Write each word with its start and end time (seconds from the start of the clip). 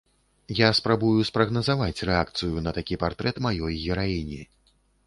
Я 0.59 0.69
спрабую 0.79 1.19
спрагназаваць 1.29 2.03
рэакцыю 2.13 2.65
на 2.69 2.77
такі 2.79 3.01
партрэт 3.05 3.35
маёй 3.49 3.73
гераіні. 3.87 4.41